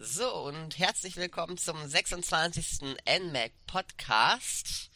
So, 0.00 0.32
und 0.44 0.78
herzlich 0.78 1.16
willkommen 1.16 1.58
zum 1.58 1.76
26. 1.84 2.82
NMAC 3.04 3.50
Podcast. 3.66 4.90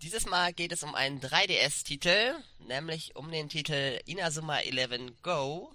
Dieses 0.00 0.24
Mal 0.24 0.54
geht 0.54 0.72
es 0.72 0.82
um 0.82 0.94
einen 0.94 1.20
3DS-Titel, 1.20 2.32
nämlich 2.66 3.14
um 3.16 3.30
den 3.30 3.50
Titel 3.50 4.00
Inazuma 4.06 4.60
11 4.60 5.12
Go. 5.22 5.70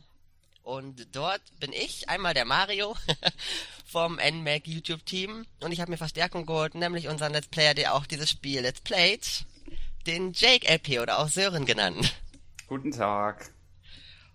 Und 0.64 1.16
dort 1.16 1.44
bin 1.60 1.74
ich, 1.74 2.10
einmal 2.10 2.34
der 2.34 2.46
Mario 2.46 2.96
vom 3.86 4.16
NMAC 4.16 4.66
YouTube-Team. 4.66 5.46
Und 5.60 5.72
ich 5.72 5.80
habe 5.80 5.92
mir 5.92 5.98
Verstärkung 5.98 6.48
geholt, 6.48 6.74
nämlich 6.74 7.08
unseren 7.08 7.34
Let's 7.34 7.50
Player, 7.50 7.76
der 7.76 7.94
auch 7.94 8.08
dieses 8.08 8.32
Spiel 8.32 8.62
Let's 8.62 8.82
Played, 8.82 9.46
den 10.08 10.34
Jake 10.34 10.68
LP 10.68 11.02
oder 11.02 11.20
auch 11.20 11.28
Sören 11.28 11.68
genannt. 11.68 12.16
Guten 12.66 12.90
Tag. 12.90 13.52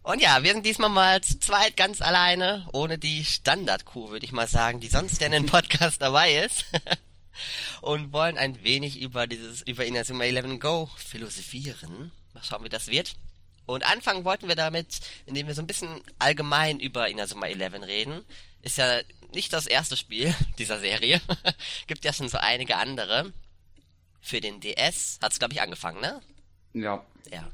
Und 0.03 0.21
ja, 0.23 0.43
wir 0.43 0.53
sind 0.53 0.65
diesmal 0.65 0.89
mal 0.89 1.21
zu 1.21 1.39
zweit 1.39 1.77
ganz 1.77 2.01
alleine, 2.01 2.67
ohne 2.73 2.99
die 2.99 3.25
Standard-Crew, 3.25 4.11
würde 4.11 4.25
ich 4.25 4.33
mal 4.33 4.49
sagen, 4.49 4.81
die 4.81 4.89
sonst 4.89 5.21
in 5.21 5.33
den 5.33 5.47
Podcast 5.47 6.01
dabei 6.03 6.37
ist. 6.37 6.65
und 7.83 8.13
wollen 8.13 8.39
ein 8.39 8.63
wenig 8.63 9.01
über 9.01 9.27
dieses, 9.27 9.63
über 9.63 9.85
Inazuma 9.85 10.25
11 10.25 10.59
Go 10.59 10.89
philosophieren. 10.97 12.13
Mal 12.33 12.43
schauen, 12.43 12.65
wie 12.65 12.71
das 12.71 12.89
wird. 12.89 13.15
Und 13.67 13.85
anfangen 13.85 14.25
wollten 14.25 14.49
wir 14.49 14.57
damit, 14.57 15.01
indem 15.27 15.47
wir 15.47 15.55
so 15.55 15.63
ein 15.63 15.67
bisschen 15.67 16.01
allgemein 16.19 16.81
über 16.81 17.09
Inazuma 17.09 17.47
11 17.47 17.83
reden. 17.83 18.25
Ist 18.63 18.79
ja 18.79 19.01
nicht 19.33 19.53
das 19.53 19.67
erste 19.67 19.97
Spiel 19.97 20.35
dieser 20.59 20.81
Serie. 20.81 21.21
Gibt 21.87 22.05
ja 22.05 22.13
schon 22.13 22.29
so 22.29 22.39
einige 22.39 22.77
andere. 22.77 23.33
Für 24.21 24.41
den 24.41 24.61
DS 24.61 25.19
hat's, 25.23 25.39
glaube 25.39 25.55
ich, 25.55 25.63
angefangen, 25.63 26.01
ne? 26.01 26.21
Ja. 26.73 27.05
Ja. 27.31 27.49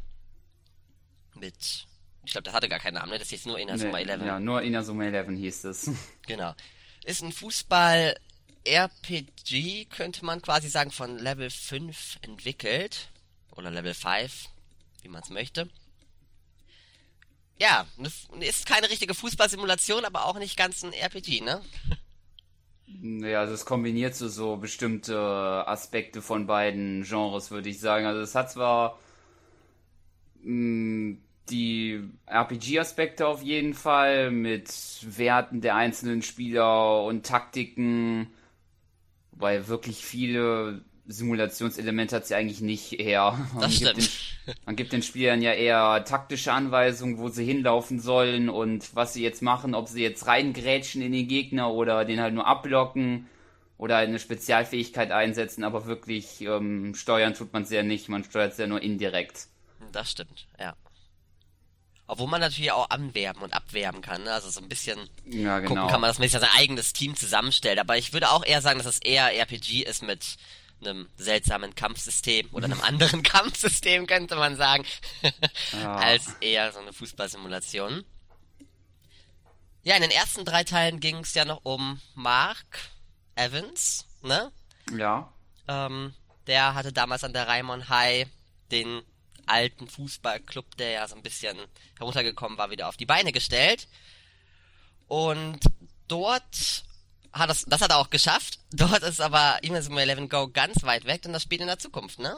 Mit 1.34 1.86
ich 2.26 2.32
glaube, 2.32 2.44
das 2.44 2.52
hatte 2.54 2.68
gar 2.68 2.80
keinen 2.80 2.94
Namen, 2.94 3.12
ne? 3.12 3.18
Das 3.18 3.30
hieß 3.30 3.46
nur 3.46 3.58
Inazuma 3.58 3.98
nee, 3.98 4.10
11. 4.10 4.26
Ja, 4.26 4.38
nur 4.40 4.60
Inazuma 4.62 5.04
11 5.04 5.38
hieß 5.38 5.64
es. 5.64 5.90
Genau. 6.26 6.54
Ist 7.04 7.22
ein 7.22 7.30
Fußball-RPG, 7.30 9.84
könnte 9.86 10.24
man 10.24 10.42
quasi 10.42 10.68
sagen, 10.68 10.90
von 10.90 11.18
Level 11.18 11.50
5 11.50 12.18
entwickelt. 12.22 13.10
Oder 13.54 13.70
Level 13.70 13.94
5, 13.94 14.48
wie 15.02 15.08
man 15.08 15.22
es 15.22 15.30
möchte. 15.30 15.70
Ja, 17.60 17.86
ist 18.40 18.66
keine 18.66 18.90
richtige 18.90 19.14
Fußballsimulation, 19.14 20.04
aber 20.04 20.24
auch 20.26 20.38
nicht 20.38 20.58
ganz 20.58 20.82
ein 20.82 20.92
RPG, 20.92 21.42
ne? 21.42 21.62
Ja, 22.86 23.40
also 23.40 23.54
es 23.54 23.64
kombiniert 23.64 24.16
so, 24.16 24.28
so 24.28 24.56
bestimmte 24.56 25.16
Aspekte 25.66 26.22
von 26.22 26.46
beiden 26.46 27.04
Genres, 27.04 27.52
würde 27.52 27.68
ich 27.68 27.78
sagen. 27.78 28.04
Also 28.04 28.20
es 28.20 28.34
hat 28.34 28.50
zwar 28.50 28.98
mh, 30.42 31.12
mm, 31.12 31.25
die 31.50 32.02
RPG-Aspekte 32.26 33.26
auf 33.26 33.42
jeden 33.42 33.74
Fall 33.74 34.30
mit 34.30 34.68
Werten 35.02 35.60
der 35.60 35.76
einzelnen 35.76 36.22
Spieler 36.22 37.04
und 37.04 37.24
Taktiken, 37.24 38.28
wobei 39.32 39.68
wirklich 39.68 40.04
viele 40.04 40.82
Simulationselemente 41.08 42.16
hat 42.16 42.26
sie 42.26 42.34
eigentlich 42.34 42.60
nicht 42.60 42.98
eher. 42.98 43.38
Man 43.54 43.62
das 43.62 43.76
stimmt. 43.76 43.96
Den, 44.46 44.54
man 44.64 44.76
gibt 44.76 44.92
den 44.92 45.02
Spielern 45.02 45.40
ja 45.40 45.52
eher 45.52 46.04
taktische 46.04 46.52
Anweisungen, 46.52 47.18
wo 47.18 47.28
sie 47.28 47.44
hinlaufen 47.44 48.00
sollen 48.00 48.48
und 48.48 48.94
was 48.94 49.12
sie 49.12 49.22
jetzt 49.22 49.42
machen, 49.42 49.74
ob 49.74 49.88
sie 49.88 50.02
jetzt 50.02 50.26
reingrätschen 50.26 51.02
in 51.02 51.12
den 51.12 51.28
Gegner 51.28 51.72
oder 51.72 52.04
den 52.04 52.20
halt 52.20 52.34
nur 52.34 52.46
abblocken 52.46 53.26
oder 53.78 53.96
eine 53.98 54.18
Spezialfähigkeit 54.18 55.12
einsetzen, 55.12 55.62
aber 55.62 55.86
wirklich 55.86 56.40
ähm, 56.40 56.94
steuern 56.94 57.34
tut 57.34 57.52
man 57.52 57.62
es 57.62 57.70
ja 57.70 57.82
nicht, 57.82 58.08
man 58.08 58.24
steuert 58.24 58.52
es 58.52 58.58
ja 58.58 58.66
nur 58.66 58.82
indirekt. 58.82 59.48
Das 59.92 60.10
stimmt, 60.10 60.46
ja. 60.58 60.74
Obwohl 62.08 62.28
man 62.28 62.40
natürlich 62.40 62.70
auch 62.72 62.90
anwerben 62.90 63.42
und 63.42 63.52
abwerben 63.52 64.00
kann. 64.00 64.22
Ne? 64.22 64.32
Also 64.32 64.48
so 64.50 64.60
ein 64.60 64.68
bisschen 64.68 64.98
ja, 65.24 65.58
genau. 65.58 65.74
gucken 65.74 65.88
kann 65.88 66.00
man, 66.00 66.08
dass 66.08 66.18
man 66.18 66.28
sich 66.28 66.40
sein 66.40 66.48
eigenes 66.56 66.92
Team 66.92 67.16
zusammenstellt. 67.16 67.78
Aber 67.78 67.96
ich 67.96 68.12
würde 68.12 68.30
auch 68.30 68.44
eher 68.44 68.62
sagen, 68.62 68.78
dass 68.78 68.86
es 68.86 68.98
eher 68.98 69.34
RPG 69.34 69.82
ist 69.82 70.02
mit 70.02 70.36
einem 70.80 71.08
seltsamen 71.16 71.74
Kampfsystem 71.74 72.48
oder 72.52 72.66
einem 72.66 72.80
anderen 72.82 73.22
Kampfsystem, 73.22 74.06
könnte 74.06 74.36
man 74.36 74.56
sagen, 74.56 74.84
ja. 75.72 75.96
als 75.96 76.34
eher 76.40 76.72
so 76.72 76.78
eine 76.78 76.92
Fußballsimulation. 76.92 78.04
Ja, 79.82 79.94
in 79.94 80.02
den 80.02 80.10
ersten 80.10 80.44
drei 80.44 80.64
Teilen 80.64 81.00
ging 81.00 81.18
es 81.18 81.34
ja 81.34 81.44
noch 81.44 81.64
um 81.64 82.00
Mark 82.14 82.90
Evans, 83.36 84.04
ne? 84.22 84.50
Ja. 84.96 85.32
Ähm, 85.68 86.12
der 86.46 86.74
hatte 86.74 86.92
damals 86.92 87.24
an 87.24 87.32
der 87.32 87.46
Raimon 87.46 87.88
High 87.88 88.26
den 88.70 89.02
alten 89.46 89.88
Fußballclub, 89.88 90.76
der 90.76 90.90
ja 90.90 91.08
so 91.08 91.16
ein 91.16 91.22
bisschen 91.22 91.56
heruntergekommen 91.98 92.58
war, 92.58 92.70
wieder 92.70 92.88
auf 92.88 92.96
die 92.96 93.06
Beine 93.06 93.32
gestellt. 93.32 93.88
Und 95.08 95.60
dort 96.08 96.84
hat 97.32 97.50
das, 97.50 97.64
das 97.64 97.80
hat 97.80 97.90
er 97.90 97.98
auch 97.98 98.10
geschafft. 98.10 98.58
Dort 98.72 99.02
ist 99.02 99.20
aber 99.20 99.58
Inazuma 99.62 100.00
11 100.00 100.28
Go 100.28 100.48
ganz 100.48 100.82
weit 100.82 101.04
weg, 101.04 101.22
denn 101.22 101.32
das 101.32 101.42
spielt 101.42 101.60
in 101.60 101.66
der 101.66 101.78
Zukunft, 101.78 102.18
ne? 102.18 102.34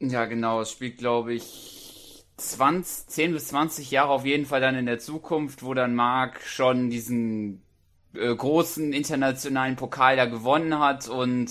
Ja, 0.00 0.24
genau. 0.26 0.60
Es 0.60 0.70
spielt, 0.70 0.98
glaube 0.98 1.34
ich, 1.34 2.24
20, 2.36 3.08
10 3.08 3.32
bis 3.32 3.48
20 3.48 3.90
Jahre 3.90 4.10
auf 4.10 4.24
jeden 4.24 4.46
Fall 4.46 4.60
dann 4.60 4.76
in 4.76 4.86
der 4.86 4.98
Zukunft, 4.98 5.62
wo 5.62 5.74
dann 5.74 5.94
Mark 5.94 6.42
schon 6.42 6.90
diesen 6.90 7.62
äh, 8.14 8.34
großen 8.34 8.92
internationalen 8.92 9.76
Pokal 9.76 10.16
da 10.16 10.26
gewonnen 10.26 10.78
hat 10.78 11.08
und 11.08 11.50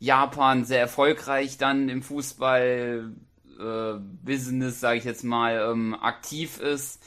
Japan 0.00 0.64
sehr 0.64 0.80
erfolgreich 0.80 1.58
dann 1.58 1.88
im 1.88 2.02
Fußball 2.02 3.12
äh, 3.60 3.98
Business, 4.22 4.80
sage 4.80 4.98
ich 4.98 5.04
jetzt 5.04 5.24
mal, 5.24 5.70
ähm, 5.70 5.94
aktiv 5.94 6.58
ist. 6.58 7.00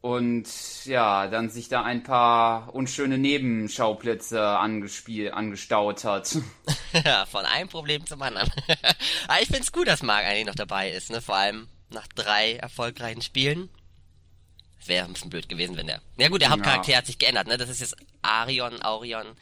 Und 0.00 0.48
ja, 0.84 1.28
dann 1.28 1.48
sich 1.48 1.68
da 1.68 1.84
ein 1.84 2.02
paar 2.02 2.74
unschöne 2.74 3.18
Nebenschauplätze 3.18 4.44
angespielt, 4.44 5.32
angestaut 5.32 6.02
hat. 6.02 6.38
ja, 7.04 7.24
von 7.26 7.44
einem 7.44 7.68
Problem 7.68 8.04
zum 8.04 8.20
anderen. 8.20 8.50
Aber 9.28 9.40
ich 9.40 9.48
find's 9.48 9.70
gut, 9.70 9.86
dass 9.86 10.02
Marc 10.02 10.24
eigentlich 10.24 10.46
noch 10.46 10.56
dabei 10.56 10.90
ist, 10.90 11.10
ne? 11.10 11.22
Vor 11.22 11.36
allem 11.36 11.68
nach 11.90 12.08
drei 12.08 12.54
erfolgreichen 12.54 13.22
Spielen. 13.22 13.68
Wäre 14.84 15.06
ein 15.06 15.12
bisschen 15.12 15.30
blöd 15.30 15.48
gewesen, 15.48 15.76
wenn 15.76 15.86
der. 15.86 16.00
Ja 16.16 16.28
gut, 16.28 16.40
der 16.40 16.50
Hauptcharakter 16.50 16.90
ja. 16.90 16.98
hat 16.98 17.06
sich 17.06 17.18
geändert, 17.18 17.46
ne? 17.46 17.56
Das 17.56 17.68
ist 17.68 17.80
jetzt 17.80 17.96
Arion, 18.22 18.82
Aurion. 18.82 19.36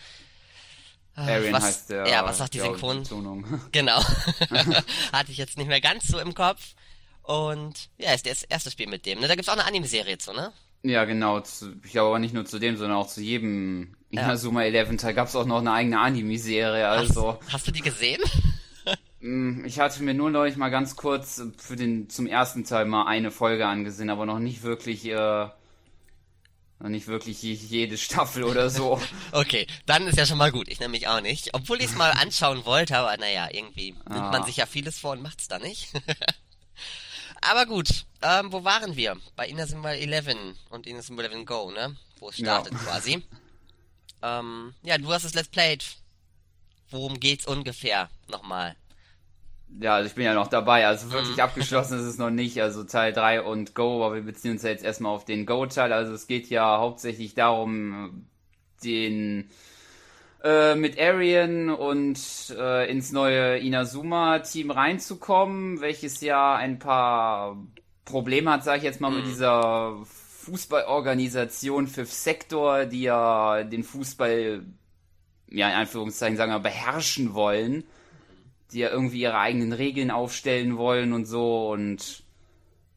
Arian 1.14 1.52
was, 1.52 1.64
heißt 1.64 1.90
der. 1.90 2.06
Ja, 2.06 2.24
was 2.24 2.38
sagt 2.38 2.54
die 2.54 2.60
Synchron? 2.60 3.02
Genau. 3.72 4.00
Hatte 5.12 5.32
ich 5.32 5.38
jetzt 5.38 5.58
nicht 5.58 5.68
mehr 5.68 5.80
ganz 5.80 6.06
so 6.06 6.18
im 6.18 6.34
Kopf. 6.34 6.74
Und 7.22 7.90
ja, 7.98 8.12
ist 8.12 8.26
das 8.26 8.42
erste 8.44 8.70
Spiel 8.70 8.88
mit 8.88 9.06
dem. 9.06 9.20
Ne? 9.20 9.28
Da 9.28 9.34
gibt's 9.34 9.48
auch 9.48 9.54
eine 9.54 9.64
Anime-Serie 9.64 10.18
zu, 10.18 10.32
ne? 10.32 10.52
Ja, 10.82 11.04
genau. 11.04 11.40
Ich 11.84 11.92
glaube 11.92 12.08
aber 12.08 12.18
nicht 12.18 12.34
nur 12.34 12.46
zu 12.46 12.58
dem, 12.58 12.76
sondern 12.76 12.96
auch 12.96 13.06
zu 13.06 13.20
jedem 13.20 13.94
ja. 14.10 14.22
Inazuma 14.22 14.64
11 14.64 14.96
Teil 14.96 15.14
gab's 15.14 15.36
auch 15.36 15.44
noch 15.44 15.58
eine 15.58 15.72
eigene 15.72 16.00
Anime-Serie. 16.00 16.88
Also. 16.88 17.38
Hast, 17.40 17.52
hast, 17.52 17.66
du 17.68 17.72
die 17.72 17.82
gesehen? 17.82 18.22
Mm, 19.22 19.66
ich 19.66 19.78
hatte 19.78 20.02
mir 20.02 20.14
nur 20.14 20.30
neulich 20.30 20.56
mal 20.56 20.70
ganz 20.70 20.96
kurz 20.96 21.42
für 21.58 21.76
den 21.76 22.08
zum 22.08 22.26
ersten 22.26 22.64
Teil 22.64 22.86
mal 22.86 23.06
eine 23.06 23.30
Folge 23.30 23.66
angesehen, 23.66 24.08
aber 24.08 24.24
noch 24.24 24.38
nicht 24.38 24.62
wirklich 24.62 25.04
äh, 25.04 25.48
nicht 26.88 27.06
wirklich 27.08 27.42
jede 27.42 27.98
Staffel 27.98 28.44
oder 28.44 28.70
so. 28.70 29.00
okay, 29.32 29.66
dann 29.86 30.06
ist 30.06 30.16
ja 30.16 30.26
schon 30.26 30.38
mal 30.38 30.50
gut. 30.50 30.68
Ich 30.68 30.80
nämlich 30.80 31.08
auch 31.08 31.20
nicht. 31.20 31.52
Obwohl 31.54 31.78
ich 31.78 31.86
es 31.86 31.94
mal 31.94 32.10
anschauen 32.12 32.64
wollte, 32.64 32.96
aber 32.96 33.16
naja, 33.16 33.48
irgendwie 33.52 33.92
nimmt 33.92 34.08
ah. 34.08 34.30
man 34.30 34.44
sich 34.44 34.56
ja 34.56 34.66
vieles 34.66 34.98
vor 34.98 35.12
und 35.12 35.22
macht's 35.22 35.48
da 35.48 35.58
nicht. 35.58 35.92
aber 37.42 37.66
gut, 37.66 38.06
ähm, 38.22 38.52
wo 38.52 38.64
waren 38.64 38.96
wir? 38.96 39.16
Bei 39.36 39.46
Inazuma 39.46 39.92
11 39.92 40.54
und 40.70 40.86
Inazuma 40.86 41.22
11 41.22 41.44
Go, 41.44 41.70
ne? 41.70 41.96
Wo 42.18 42.30
es 42.30 42.36
startet 42.36 42.72
ja. 42.72 42.78
quasi. 42.78 43.22
Ähm, 44.22 44.74
ja, 44.82 44.98
du 44.98 45.12
hast 45.12 45.24
es 45.24 45.34
Let's 45.34 45.48
Played. 45.48 45.84
Worum 46.90 47.20
geht's 47.20 47.46
ungefähr 47.46 48.10
nochmal? 48.28 48.74
Ja, 49.78 49.94
also 49.94 50.08
ich 50.08 50.14
bin 50.14 50.24
ja 50.24 50.34
noch 50.34 50.48
dabei. 50.48 50.86
Also 50.86 51.12
wirklich 51.12 51.36
mhm. 51.36 51.42
abgeschlossen 51.42 51.98
ist 51.98 52.04
es 52.04 52.18
noch 52.18 52.30
nicht. 52.30 52.60
Also 52.60 52.84
Teil 52.84 53.12
3 53.12 53.42
und 53.42 53.74
Go, 53.74 54.04
aber 54.04 54.16
wir 54.16 54.22
beziehen 54.22 54.52
uns 54.52 54.62
ja 54.62 54.70
jetzt 54.70 54.84
erstmal 54.84 55.12
auf 55.12 55.24
den 55.24 55.46
Go-Teil. 55.46 55.92
Also 55.92 56.12
es 56.12 56.26
geht 56.26 56.48
ja 56.48 56.78
hauptsächlich 56.78 57.34
darum, 57.34 58.26
den 58.82 59.50
äh, 60.42 60.74
mit 60.74 60.98
Arian 60.98 61.70
und 61.70 62.18
äh, 62.58 62.90
ins 62.90 63.12
neue 63.12 63.58
Inazuma-Team 63.58 64.70
reinzukommen, 64.70 65.80
welches 65.80 66.20
ja 66.20 66.56
ein 66.56 66.78
paar 66.78 67.56
Probleme 68.04 68.50
hat, 68.52 68.64
sage 68.64 68.78
ich 68.78 68.84
jetzt 68.84 69.00
mal, 69.00 69.10
mhm. 69.10 69.16
mit 69.18 69.26
dieser 69.26 69.98
Fußballorganisation 70.04 71.86
Fifth 71.86 72.12
Sector, 72.12 72.86
die 72.86 73.02
ja 73.02 73.62
den 73.62 73.84
Fußball, 73.84 74.62
ja 75.48 75.68
in 75.68 75.74
Anführungszeichen 75.74 76.36
sagen 76.36 76.52
wir, 76.52 76.58
beherrschen 76.58 77.34
wollen 77.34 77.84
die 78.72 78.80
ja 78.80 78.90
irgendwie 78.90 79.20
ihre 79.20 79.38
eigenen 79.38 79.72
Regeln 79.72 80.10
aufstellen 80.10 80.76
wollen 80.76 81.12
und 81.12 81.26
so 81.26 81.70
und 81.70 82.22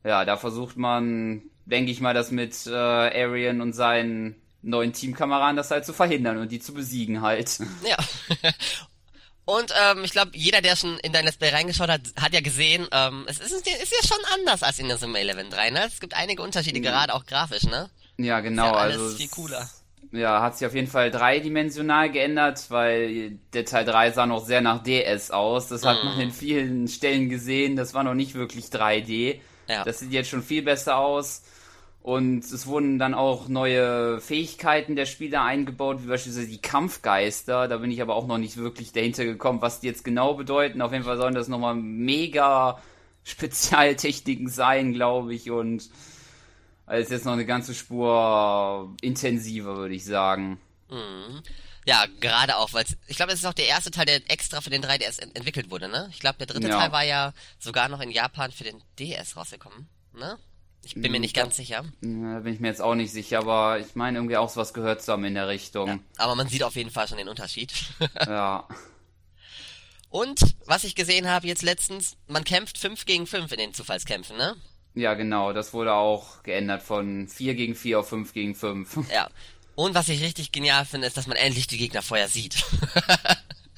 ja, 0.04 0.25
da 0.25 0.38
versucht 0.38 0.78
man, 0.78 1.44
denke 1.66 1.92
ich 1.92 2.02
mal, 2.02 2.14
das 2.14 2.31
mit 2.31 2.68
äh, 2.68 2.72
Arian 2.72 3.62
und 3.62 3.74
seinen 3.74 4.36
neuen 4.62 4.94
Teamkameraden 4.94 5.56
das 5.56 5.72
halt 5.72 5.86
zu 5.86 5.94
verhindern 5.94 6.38
und 6.38 6.52
die 6.52 6.60
zu 6.60 6.74
besiegen 6.74 7.22
halt. 7.22 7.60
Ja. 7.88 7.98
Und 9.46 9.74
ähm, 9.78 10.06
ich 10.06 10.12
glaube, 10.12 10.31
jeder, 10.36 10.62
der 10.62 10.78
schon 10.78 10.98
in 11.00 11.12
dein 11.12 11.25
Let's 11.25 11.36
Play 11.36 11.50
reingeschaut 11.50 11.90
hat, 11.90 12.02
hat 12.18 12.34
ja 12.34 12.40
gesehen, 12.40 12.88
ähm, 12.94 13.25
es 13.28 13.40
ist, 13.40 13.52
ist 13.52 13.68
ja 13.68 14.08
schon 14.08 14.24
anders 14.34 14.64
als 14.64 14.80
in 14.80 14.88
der 14.88 14.98
Sim 14.98 15.16
11 15.16 15.50
3, 15.50 15.70
ne? 15.72 15.86
Es 15.86 16.00
gibt 16.00 16.14
einige 16.14 16.42
Unterschiede, 16.42 16.80
mhm. 16.80 16.84
gerade 16.84 17.14
auch 17.14 17.25
grafisch, 17.25 17.64
ne? 17.64 17.90
Ja, 18.18 18.40
genau. 18.40 18.68
Ist 18.68 18.72
ja 18.72 18.78
alles 18.78 19.00
also 19.00 19.18
viel 19.18 19.28
cooler. 19.28 19.70
Ja, 20.13 20.44
hat 20.44 20.56
sich 20.56 20.68
auf 20.68 20.75
jeden 20.75 20.88
Fall 20.88 21.10
dreidimensional 21.10 22.12
geändert, 22.12 22.68
weil 22.69 23.39
der 23.51 23.65
Teil 23.65 23.83
3 23.83 24.12
sah 24.12 24.27
noch 24.27 24.45
sehr 24.45 24.62
nach 24.62 24.83
DS 24.83 25.31
aus. 25.31 25.69
Das 25.69 25.83
hat 25.83 26.04
man 26.04 26.19
in 26.19 26.30
vielen 26.30 26.88
Stellen 26.88 27.30
gesehen. 27.30 27.75
Das 27.75 27.95
war 27.95 28.04
noch 28.04 28.13
nicht 28.13 28.36
wirklich 28.36 28.65
3D. 28.65 29.39
Ja. 29.68 29.83
Das 29.83 30.00
sieht 30.00 30.12
jetzt 30.12 30.30
schon 30.30 30.44
viel 30.44 30.62
besser 30.62 30.98
aus. 30.98 31.42
Und 32.04 32.44
es 32.44 32.68
wurden 32.68 33.00
dann 33.00 33.15
auch 33.15 33.48
neue 33.48 34.19
Fähigkeiten 34.19 34.95
der 34.95 35.07
Spieler 35.07 35.42
eingebaut, 35.45 36.04
wie 36.04 36.10
beispielsweise 36.10 36.48
die 36.48 36.62
Kampfgeister. 36.62 37.68
Da 37.68 37.77
bin 37.77 37.89
ich 37.89 38.00
aber 38.00 38.15
auch 38.15 38.27
noch 38.27 38.38
nicht 38.38 38.57
wirklich 38.57 38.92
dahinter 38.92 39.25
gekommen, 39.25 39.63
was 39.63 39.80
die 39.80 39.88
jetzt 39.88 40.04
genau 40.04 40.36
bedeuten. 40.36 40.83
Auf 40.83 40.92
jeden 40.92 41.06
Fall 41.06 41.18
sollen 41.18 41.33
das 41.33 41.48
nochmal 41.48 41.74
mega 41.74 42.80
Spezialtechniken 43.24 44.48
sein, 44.48 44.94
glaube 44.94 45.33
ich. 45.33 45.50
Und 45.50 45.89
als 46.86 47.10
jetzt 47.10 47.26
noch 47.26 47.34
eine 47.34 47.46
ganze 47.46 47.74
Spur 47.74 48.96
intensiver, 49.02 49.76
würde 49.78 49.96
ich 49.96 50.06
sagen. 50.06 50.60
Ja, 51.86 52.06
gerade 52.20 52.58
auch, 52.58 52.72
weil 52.74 52.86
ich 53.08 53.18
glaube, 53.18 53.32
das 53.32 53.40
ist 53.40 53.46
auch 53.46 53.54
der 53.54 53.68
erste 53.68 53.92
Teil, 53.92 54.06
der 54.06 54.30
extra 54.32 54.62
für 54.62 54.70
den 54.70 54.84
3DS 54.84 55.20
ent 55.20 55.36
entwickelt 55.36 55.70
wurde, 55.72 55.90
ne? 55.90 56.08
Ich 56.12 56.20
glaube, 56.20 56.38
der 56.38 56.48
dritte 56.48 56.68
Ja. 56.70 56.78
Teil 56.80 56.92
war 56.92 57.04
ja 57.04 57.34
sogar 57.60 57.90
noch 57.90 58.00
in 58.00 58.12
Japan 58.12 58.52
für 58.52 58.64
den 58.64 58.82
DS 59.00 59.36
rausgekommen, 59.36 59.88
ne? 60.14 60.38
Ich 60.86 60.96
bin 60.96 61.14
mir 61.14 61.20
nicht 61.22 61.36
ganz 61.36 61.56
sicher. 61.56 61.86
Da 62.02 62.40
bin 62.40 62.54
ich 62.54 62.60
mir 62.60 62.68
jetzt 62.68 62.82
auch 62.82 62.96
nicht 62.96 63.12
sicher, 63.14 63.40
aber 63.40 63.80
ich 63.80 63.96
meine 63.96 64.18
irgendwie 64.18 64.36
auch 64.36 64.50
sowas 64.50 64.74
gehört 64.74 65.02
zu 65.02 65.14
haben 65.14 65.24
in 65.24 65.34
der 65.34 65.48
Richtung. 65.48 66.04
Aber 66.18 66.36
man 66.36 66.50
sieht 66.50 66.62
auf 66.62 66.76
jeden 66.76 66.90
Fall 66.92 67.08
schon 67.08 67.18
den 67.18 67.30
Unterschied. 67.30 67.72
Ja. 68.28 68.68
Und, 70.10 70.40
was 70.68 70.84
ich 70.84 70.94
gesehen 70.94 71.28
habe 71.28 71.48
jetzt 71.48 71.64
letztens, 71.64 72.18
man 72.28 72.44
kämpft 72.44 72.78
5 72.78 73.06
gegen 73.06 73.26
5 73.26 73.52
in 73.54 73.58
den 73.58 73.74
Zufallskämpfen, 73.74 74.38
ne? 74.38 74.56
Ja, 74.95 75.13
genau. 75.16 75.54
Das 75.54 75.74
wurde 75.74 75.94
auch 75.94 76.44
geändert 76.44 76.84
von 76.84 77.28
4 77.28 77.56
gegen 77.56 77.75
4 77.75 78.00
auf 78.00 78.10
5 78.10 78.34
gegen 78.34 78.56
5. 78.56 78.98
Ja. 79.13 79.30
Und 79.75 79.95
was 79.95 80.07
ich 80.07 80.22
richtig 80.22 80.51
genial 80.51 80.86
finde, 80.86 81.07
ist, 81.07 81.18
dass 81.18 81.25
man 81.25 81.36
endlich 81.36 81.66
die 81.66 81.78
Gegner 81.80 82.04
vorher 82.04 82.28
sieht. 82.28 82.63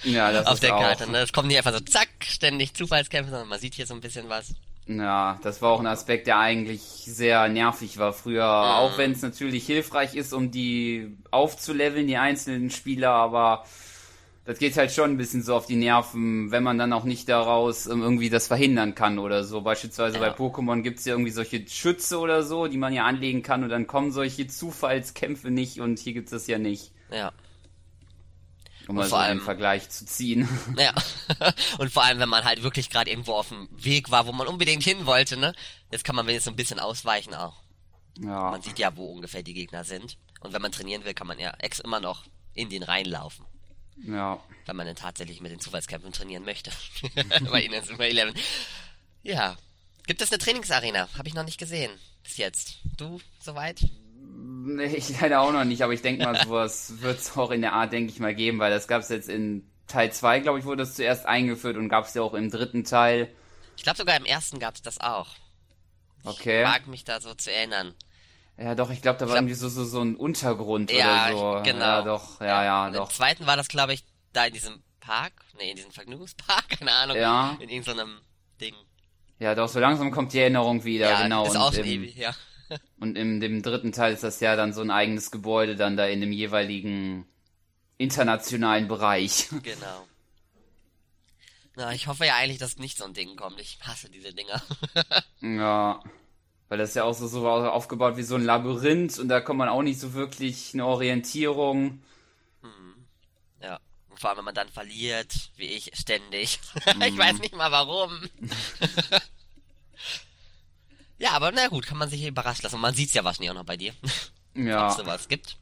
Ja, 0.03 0.31
das 0.31 0.45
auf 0.45 0.55
ist 0.55 0.63
der 0.63 0.75
auch. 0.75 0.81
Karte, 0.81 1.09
ne? 1.09 1.19
Es 1.19 1.33
kommt 1.33 1.47
nicht 1.47 1.57
einfach 1.57 1.73
so 1.73 1.79
zack, 1.79 2.09
ständig 2.21 2.73
Zufallskämpfe, 2.73 3.31
sondern 3.31 3.47
man 3.47 3.59
sieht 3.59 3.75
hier 3.75 3.87
so 3.87 3.93
ein 3.93 4.01
bisschen 4.01 4.29
was. 4.29 4.53
Ja, 4.87 5.39
das 5.41 5.61
war 5.61 5.71
auch 5.71 5.79
ein 5.79 5.87
Aspekt, 5.87 6.27
der 6.27 6.37
eigentlich 6.37 6.81
sehr 6.81 7.47
nervig 7.47 7.97
war 7.97 8.13
früher. 8.13 8.47
Auch 8.47 8.97
wenn 8.99 9.13
es 9.13 9.23
natürlich 9.23 9.65
hilfreich 9.65 10.13
ist, 10.13 10.31
um 10.31 10.51
die 10.51 11.17
aufzuleveln, 11.31 12.05
die 12.05 12.17
einzelnen 12.17 12.69
Spieler, 12.69 13.11
aber 13.11 13.65
das 14.45 14.59
geht 14.59 14.77
halt 14.77 14.91
schon 14.91 15.11
ein 15.11 15.17
bisschen 15.17 15.41
so 15.43 15.55
auf 15.55 15.65
die 15.65 15.75
Nerven, 15.75 16.51
wenn 16.51 16.63
man 16.63 16.77
dann 16.77 16.93
auch 16.93 17.03
nicht 17.03 17.27
daraus 17.29 17.87
ähm, 17.87 18.01
irgendwie 18.03 18.29
das 18.29 18.47
verhindern 18.47 18.93
kann 18.95 19.17
oder 19.19 19.43
so. 19.43 19.61
Beispielsweise 19.61 20.19
Ja. 20.19 20.29
bei 20.29 20.35
Pokémon 20.37 20.81
gibt's 20.83 21.03
ja 21.05 21.13
irgendwie 21.13 21.31
solche 21.31 21.67
Schütze 21.67 22.19
oder 22.19 22.43
so, 22.43 22.67
die 22.67 22.77
man 22.77 22.93
ja 22.93 23.05
anlegen 23.05 23.41
kann 23.43 23.63
und 23.63 23.69
dann 23.69 23.87
kommen 23.87 24.11
solche 24.11 24.47
Zufallskämpfe 24.47 25.49
nicht 25.51 25.79
und 25.79 25.97
hier 25.99 26.13
gibt's 26.13 26.31
das 26.31 26.45
ja 26.47 26.57
nicht. 26.59 26.91
Ja. 27.11 27.31
Um 28.87 28.95
mal 28.97 29.01
vor 29.01 29.09
so 29.09 29.15
allem- 29.15 29.41
Vergleich 29.41 29.89
zu 29.89 30.05
ziehen. 30.05 30.47
Ja. 30.77 30.93
Und 31.79 31.91
vor 31.91 32.03
allem, 32.03 32.19
wenn 32.19 32.29
man 32.29 32.43
halt 32.43 32.61
wirklich 32.61 32.91
gerade 32.91 33.09
irgendwo 33.09 33.33
auf 33.33 33.49
dem 33.49 33.67
Weg 33.71 34.11
war, 34.11 34.27
wo 34.27 34.31
man 34.31 34.45
unbedingt 34.45 34.83
hin 34.83 35.07
wollte, 35.07 35.37
ne? 35.37 35.55
Jetzt 35.91 36.03
kann 36.03 36.15
man 36.15 36.27
wenigstens 36.27 36.45
so 36.45 36.51
ein 36.51 36.55
bisschen 36.55 36.79
ausweichen 36.79 37.33
auch. 37.33 37.63
ja. 38.19 38.51
Man 38.51 38.61
sieht 38.61 38.77
ja, 38.77 38.95
wo 38.95 39.05
ungefähr 39.07 39.41
die 39.41 39.55
Gegner 39.55 39.83
sind. 39.83 40.17
Und 40.41 40.53
wenn 40.53 40.61
man 40.61 40.71
trainieren 40.71 41.03
will, 41.03 41.15
kann 41.15 41.25
man 41.25 41.39
ja 41.39 41.51
ex 41.57 41.79
immer 41.79 41.99
noch 41.99 42.25
in 42.53 42.69
den 42.69 42.83
reinlaufen. 42.83 43.45
Ja. 43.97 44.39
Wenn 44.65 44.75
man 44.75 44.87
dann 44.87 44.95
tatsächlich 44.95 45.41
mit 45.41 45.51
den 45.51 45.59
Zufallskämpfen 45.59 46.11
trainieren 46.11 46.43
möchte. 46.43 46.71
Bei 47.51 47.61
Ihnen 47.61 47.75
ist 47.75 47.89
immer 47.89 48.05
11. 48.05 48.33
Ja. 49.23 49.57
Gibt 50.07 50.21
es 50.21 50.31
eine 50.31 50.39
Trainingsarena? 50.39 51.09
Habe 51.17 51.27
ich 51.27 51.33
noch 51.33 51.45
nicht 51.45 51.57
gesehen. 51.57 51.91
Bis 52.23 52.37
jetzt. 52.37 52.79
Du, 52.97 53.19
soweit? 53.39 53.81
Nee, 54.17 54.95
ich 54.95 55.19
leider 55.19 55.41
auch 55.41 55.51
noch 55.51 55.63
nicht, 55.63 55.81
aber 55.81 55.93
ich 55.93 56.01
denke 56.01 56.23
mal, 56.23 56.35
sowas 56.45 57.01
wird 57.01 57.19
es 57.19 57.37
auch 57.37 57.51
in 57.51 57.61
der 57.61 57.73
Art, 57.73 57.93
denke 57.93 58.11
ich 58.11 58.19
mal, 58.19 58.35
geben, 58.35 58.59
weil 58.59 58.71
das 58.71 58.87
gab 58.87 59.01
es 59.01 59.09
jetzt 59.09 59.29
in 59.29 59.67
Teil 59.87 60.11
2, 60.11 60.39
glaube 60.39 60.59
ich, 60.59 60.65
wurde 60.65 60.77
das 60.77 60.95
zuerst 60.95 61.25
eingeführt 61.25 61.77
und 61.77 61.89
gab 61.89 62.05
es 62.05 62.13
ja 62.13 62.21
auch 62.21 62.33
im 62.33 62.49
dritten 62.49 62.83
Teil. 62.83 63.33
Ich 63.77 63.83
glaube 63.83 63.97
sogar 63.97 64.17
im 64.17 64.25
ersten 64.25 64.59
gab's 64.59 64.81
das 64.81 64.99
auch. 64.99 65.27
Okay. 66.23 66.63
Mag 66.63 66.87
mich 66.87 67.03
da 67.03 67.21
so 67.21 67.33
zu 67.35 67.51
erinnern. 67.51 67.93
Ja, 68.57 68.73
doch, 68.73 68.89
ich 68.89 69.01
glaube, 69.01 69.19
da 69.19 69.25
war 69.25 69.33
glaub- 69.33 69.41
irgendwie 69.43 69.55
so, 69.55 69.67
so, 69.67 69.83
so 69.83 70.01
ein 70.01 70.15
Untergrund 70.15 70.91
Ja, 70.91 71.29
oder 71.31 71.57
so. 71.57 71.63
genau. 71.63 71.79
Ja, 71.85 72.01
doch, 72.03 72.39
ja, 72.41 72.63
ja, 72.63 72.89
doch. 72.91 73.09
Im 73.09 73.15
zweiten 73.15 73.45
war 73.47 73.57
das, 73.57 73.67
glaube 73.67 73.93
ich, 73.93 74.03
da 74.31 74.45
in 74.45 74.53
diesem 74.53 74.81
Park. 75.01 75.33
Nee, 75.57 75.71
in 75.71 75.75
diesem 75.75 75.91
Vergnügungspark, 75.91 76.69
keine 76.79 76.91
Ahnung. 76.93 77.17
Ja. 77.17 77.57
In 77.59 77.69
irgendeinem 77.69 78.21
Ding. 78.61 78.75
Ja, 79.39 79.53
doch, 79.55 79.67
so 79.67 79.79
langsam 79.79 80.11
kommt 80.11 80.31
die 80.31 80.39
Erinnerung 80.39 80.83
wieder, 80.85 81.09
ja, 81.09 81.23
genau. 81.23 81.45
ist 81.45 81.51
und 81.51 81.57
auch 81.57 81.73
im, 81.73 81.85
ewig, 81.85 82.15
ja. 82.15 82.33
Und 82.99 83.15
in 83.15 83.39
dem 83.39 83.61
dritten 83.61 83.91
Teil 83.91 84.13
ist 84.13 84.23
das 84.23 84.39
ja 84.39 84.55
dann 84.55 84.73
so 84.73 84.81
ein 84.81 84.89
eigenes 84.89 85.29
Gebäude 85.29 85.75
dann 85.75 85.97
da 85.97 86.07
in 86.07 86.19
dem 86.19 86.31
jeweiligen 86.31 87.27
internationalen 87.97 88.87
Bereich. 88.87 89.49
Genau. 89.63 90.07
Na, 91.75 91.91
ich 91.93 92.07
hoffe 92.07 92.25
ja 92.25 92.35
eigentlich, 92.37 92.57
dass 92.57 92.77
nicht 92.77 92.97
so 92.97 93.03
ein 93.03 93.13
Ding 93.13 93.35
kommt. 93.35 93.59
Ich 93.59 93.77
hasse 93.81 94.09
diese 94.09 94.33
Dinger. 94.33 94.61
Ja. 95.41 96.01
Weil 96.67 96.79
das 96.79 96.89
ist 96.89 96.95
ja 96.95 97.03
auch 97.03 97.13
so, 97.13 97.27
so 97.27 97.47
aufgebaut 97.47 98.17
wie 98.17 98.23
so 98.23 98.35
ein 98.35 98.43
Labyrinth 98.43 99.19
und 99.19 99.27
da 99.27 99.39
kommt 99.39 99.59
man 99.59 99.69
auch 99.69 99.83
nicht 99.83 99.99
so 99.99 100.13
wirklich 100.13 100.71
eine 100.73 100.85
Orientierung. 100.85 102.01
ja. 103.61 103.79
Und 104.09 104.19
vor 104.19 104.29
allem, 104.29 104.39
wenn 104.39 104.45
man 104.45 104.55
dann 104.55 104.69
verliert, 104.69 105.51
wie 105.57 105.67
ich, 105.67 105.91
ständig. 105.93 106.59
Mhm. 106.95 107.01
ich 107.03 107.17
weiß 107.17 107.39
nicht 107.39 107.55
mal 107.55 107.71
warum. 107.71 108.11
ja, 111.17 111.31
aber 111.31 111.51
na 111.51 111.67
gut, 111.67 111.85
kann 111.85 111.97
man 111.97 112.09
sich 112.09 112.25
überrascht 112.25 112.63
lassen. 112.63 112.75
Und 112.75 112.81
man 112.81 112.93
sieht's 112.95 113.13
ja 113.13 113.23
wahrscheinlich 113.23 113.51
auch 113.51 113.55
noch 113.55 113.65
bei 113.65 113.77
dir. 113.77 113.93
ob 114.03 114.09
es 114.55 114.65
Ja. 114.65 114.89
sowas 114.91 115.27
gibt. 115.27 115.57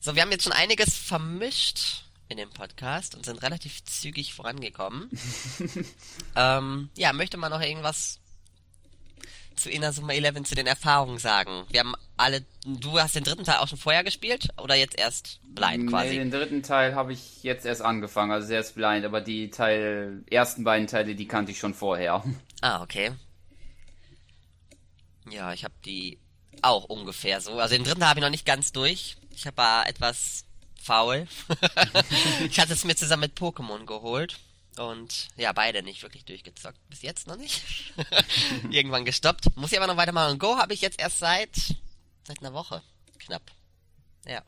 So, 0.00 0.14
wir 0.14 0.22
haben 0.22 0.30
jetzt 0.30 0.44
schon 0.44 0.52
einiges 0.52 0.96
vermischt 0.96 2.04
in 2.28 2.36
dem 2.36 2.50
Podcast 2.50 3.14
und 3.14 3.24
sind 3.24 3.42
relativ 3.42 3.84
zügig 3.84 4.34
vorangekommen. 4.34 5.10
ähm, 6.36 6.90
ja, 6.96 7.12
möchte 7.12 7.36
man 7.36 7.50
noch 7.50 7.60
irgendwas 7.60 8.20
zu 9.56 9.70
Inazuma 9.70 10.12
11 10.12 10.44
zu 10.44 10.54
den 10.54 10.66
Erfahrungen 10.66 11.18
sagen? 11.18 11.64
Wir 11.70 11.80
haben 11.80 11.94
alle, 12.16 12.44
du 12.64 12.98
hast 12.98 13.16
den 13.16 13.24
dritten 13.24 13.44
Teil 13.44 13.58
auch 13.58 13.68
schon 13.68 13.78
vorher 13.78 14.04
gespielt 14.04 14.48
oder 14.62 14.74
jetzt 14.74 14.98
erst 14.98 15.40
blind 15.54 15.84
Nee, 15.84 15.90
quasi? 15.90 16.16
den 16.16 16.30
dritten 16.30 16.62
Teil 16.62 16.94
habe 16.94 17.12
ich 17.12 17.42
jetzt 17.42 17.66
erst 17.66 17.82
angefangen, 17.82 18.30
also 18.30 18.46
sehr 18.46 18.60
ist 18.60 18.74
blind, 18.74 19.04
aber 19.04 19.20
die 19.20 19.50
Teil, 19.50 20.24
ersten 20.30 20.64
beiden 20.64 20.86
Teile, 20.86 21.14
die 21.14 21.26
kannte 21.26 21.52
ich 21.52 21.58
schon 21.58 21.74
vorher. 21.74 22.22
Ah, 22.60 22.82
okay. 22.82 23.12
Ja, 25.30 25.52
ich 25.52 25.64
habe 25.64 25.74
die 25.84 26.18
auch 26.62 26.84
ungefähr 26.84 27.40
so. 27.40 27.58
Also 27.58 27.74
den 27.74 27.84
dritten 27.84 28.06
habe 28.06 28.20
ich 28.20 28.24
noch 28.24 28.30
nicht 28.30 28.46
ganz 28.46 28.72
durch. 28.72 29.16
Ich 29.34 29.46
habe 29.46 29.56
war 29.56 29.88
etwas 29.88 30.44
faul. 30.80 31.26
ich 32.48 32.60
hatte 32.60 32.72
es 32.72 32.84
mir 32.84 32.96
zusammen 32.96 33.22
mit 33.22 33.38
Pokémon 33.38 33.84
geholt. 33.86 34.38
Und 34.78 35.28
ja, 35.36 35.52
beide 35.52 35.82
nicht 35.82 36.02
wirklich 36.02 36.24
durchgezockt. 36.24 36.78
Bis 36.90 37.02
jetzt 37.02 37.26
noch 37.26 37.36
nicht. 37.36 37.62
Irgendwann 38.70 39.04
gestoppt. 39.04 39.56
Muss 39.56 39.72
ich 39.72 39.78
aber 39.78 39.86
noch 39.86 39.96
weitermachen. 39.96 40.38
Go 40.38 40.56
habe 40.56 40.74
ich 40.74 40.82
jetzt 40.82 41.00
erst 41.00 41.18
seit 41.18 41.50
seit 42.26 42.40
einer 42.40 42.52
Woche. 42.52 42.82
Knapp. 43.18 43.50
Ja. 44.26 44.42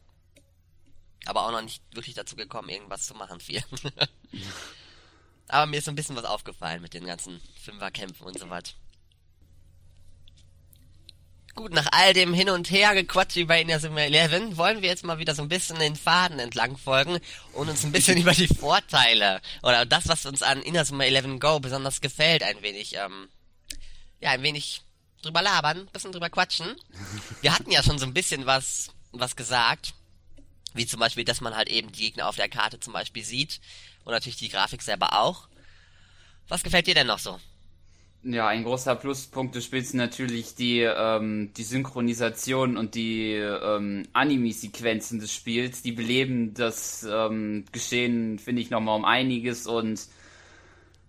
Aber 1.27 1.47
auch 1.47 1.53
noch 1.53 1.63
nicht 1.63 1.83
wirklich 1.95 2.15
dazu 2.15 2.37
gekommen, 2.37 2.69
irgendwas 2.69 3.07
zu 3.07 3.15
machen 3.15 3.41
viel. 3.41 3.63
aber 5.49 5.67
mir 5.67 5.79
ist 5.79 5.85
so 5.85 5.93
ein 5.93 5.95
bisschen 5.95 6.17
was 6.17 6.25
aufgefallen 6.25 6.83
mit 6.83 6.95
den 6.95 7.07
ganzen 7.07 7.41
Fünferkämpfen 7.63 8.27
und 8.27 8.39
so 8.39 8.51
was. 8.51 8.75
Gut, 11.59 11.73
nach 11.73 11.89
all 11.91 12.13
dem 12.13 12.33
Hin 12.35 12.51
und 12.51 12.71
Her 12.71 12.95
gequatscht 12.95 13.35
über 13.35 13.59
Inazuma 13.59 14.03
11 14.03 14.57
wollen 14.57 14.81
wir 14.81 14.89
jetzt 14.89 15.03
mal 15.03 15.19
wieder 15.19 15.35
so 15.35 15.43
ein 15.43 15.49
bisschen 15.49 15.77
den 15.81 15.97
Faden 15.97 16.39
entlang 16.39 16.77
folgen 16.77 17.19
und 17.53 17.69
uns 17.69 17.83
ein 17.83 17.91
bisschen 17.91 18.17
über 18.23 18.31
die 18.31 18.47
Vorteile 18.47 19.41
oder 19.65 19.85
das, 19.85 20.07
was 20.07 20.25
uns 20.25 20.45
an 20.45 20.63
Inazuma 20.63 21.03
11 21.03 21.41
Go 21.41 21.59
besonders 21.59 22.01
gefällt, 22.01 22.45
ein 22.45 22.63
wenig, 22.63 22.95
ähm, 22.95 23.29
ja, 24.21 24.31
ein 24.31 24.45
wenig 24.45 24.83
drüber 25.21 25.43
labern, 25.43 25.79
ein 25.79 25.87
bisschen 25.87 26.13
drüber 26.13 26.31
quatschen. 26.31 26.77
Wir 27.41 27.53
hatten 27.53 27.73
ja 27.73 27.83
schon 27.83 27.99
so 27.99 28.07
ein 28.07 28.15
bisschen 28.15 28.47
was, 28.47 28.93
was 29.11 29.35
gesagt, 29.35 29.95
wie 30.75 30.87
zum 30.87 31.01
Beispiel, 31.01 31.25
dass 31.25 31.41
man 31.41 31.57
halt 31.57 31.71
eben 31.71 31.91
die 31.91 32.03
Gegner 32.03 32.29
auf 32.29 32.37
der 32.37 32.49
Karte 32.49 32.79
zum 32.79 32.93
Beispiel 32.93 33.25
sieht 33.25 33.61
und 34.05 34.13
natürlich 34.13 34.39
die 34.39 34.49
Grafik 34.49 34.81
selber 34.81 35.19
auch. 35.21 35.49
Was 36.47 36.63
gefällt 36.63 36.87
dir 36.87 36.95
denn 36.95 37.09
noch 37.09 37.19
so? 37.19 37.41
Ja, 38.25 38.49
ein 38.49 38.65
großer 38.65 38.97
Pluspunkt 38.97 39.55
des 39.55 39.65
Spiels 39.65 39.91
sind 39.91 39.99
natürlich 39.99 40.57
die, 40.57 40.81
ähm, 40.81 41.53
die 41.57 41.63
Synchronisation 41.63 42.77
und 42.77 42.95
die 42.95 43.33
ähm, 43.35 44.07
Anime-Sequenzen 44.13 45.21
des 45.21 45.33
Spiels. 45.33 45.83
Die 45.83 45.93
beleben 45.93 46.53
das 46.53 47.07
ähm, 47.09 47.65
Geschehen, 47.71 48.39
finde 48.39 48.61
ich, 48.61 48.71
nochmal 48.71 48.97
um 48.97 49.05
einiges 49.05 49.67
und 49.67 50.01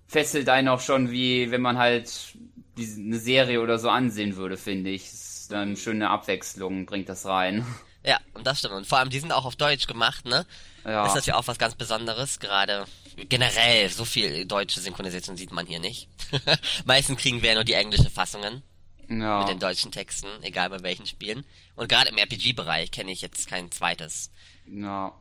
fesselt 0.07 0.49
einen 0.49 0.67
auch 0.67 0.81
schon, 0.81 1.09
wie 1.09 1.49
wenn 1.49 1.61
man 1.61 1.77
halt 1.79 2.35
die, 2.77 2.87
eine 2.97 3.19
Serie 3.19 3.61
oder 3.61 3.79
so 3.79 3.89
ansehen 3.89 4.35
würde, 4.35 4.57
finde 4.57 4.91
ich. 4.91 5.05
Ist 5.05 5.51
dann 5.51 5.69
eine 5.69 5.77
schöne 5.77 6.11
Abwechslung, 6.11 6.85
bringt 6.85 7.09
das 7.09 7.25
rein. 7.25 7.65
Ja, 8.05 8.17
und 8.33 8.45
das 8.45 8.59
stimmt. 8.59 8.75
Und 8.75 8.87
vor 8.87 8.99
allem, 8.99 9.09
die 9.09 9.19
sind 9.19 9.31
auch 9.31 9.45
auf 9.45 9.55
Deutsch 9.55 9.87
gemacht, 9.87 10.25
ne? 10.25 10.45
Ja. 10.85 11.05
Ist 11.05 11.15
natürlich 11.15 11.33
auch 11.33 11.47
was 11.47 11.57
ganz 11.57 11.75
Besonderes, 11.75 12.39
gerade 12.39 12.85
generell, 13.27 13.89
so 13.89 14.05
viel 14.05 14.45
deutsche 14.45 14.79
Synchronisation 14.79 15.37
sieht 15.37 15.51
man 15.51 15.65
hier 15.65 15.79
nicht. 15.79 16.07
Meistens 16.85 17.17
kriegen 17.19 17.41
wir 17.41 17.49
ja 17.49 17.55
nur 17.55 17.63
die 17.63 17.73
englische 17.73 18.09
Fassungen. 18.09 18.63
Ja. 19.09 19.39
Mit 19.39 19.49
den 19.49 19.59
deutschen 19.59 19.91
Texten, 19.91 20.27
egal 20.43 20.69
bei 20.69 20.83
welchen 20.83 21.07
Spielen. 21.07 21.43
Und 21.75 21.89
gerade 21.89 22.09
im 22.09 22.17
RPG-Bereich 22.17 22.91
kenne 22.91 23.11
ich 23.11 23.21
jetzt 23.21 23.47
kein 23.47 23.71
zweites. 23.71 24.29
Ja. 24.71 25.13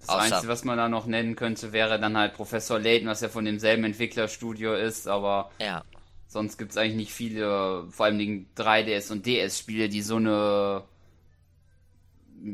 Das 0.00 0.08
Außer- 0.08 0.18
Einzige, 0.34 0.48
was 0.48 0.64
man 0.64 0.76
da 0.78 0.88
noch 0.88 1.06
nennen 1.06 1.36
könnte, 1.36 1.72
wäre 1.72 2.00
dann 2.00 2.16
halt 2.16 2.34
Professor 2.34 2.80
Layton, 2.80 3.06
was 3.06 3.20
ja 3.20 3.28
von 3.28 3.44
demselben 3.44 3.84
Entwicklerstudio 3.84 4.74
ist, 4.74 5.06
aber 5.06 5.52
Ja. 5.60 5.84
sonst 6.26 6.58
gibt's 6.58 6.76
eigentlich 6.76 6.96
nicht 6.96 7.12
viele, 7.12 7.86
vor 7.88 8.06
allem 8.06 8.18
die 8.18 8.46
3DS 8.56 9.12
und 9.12 9.26
DS-Spiele, 9.26 9.88
die 9.88 10.02
so 10.02 10.16
eine 10.16 10.82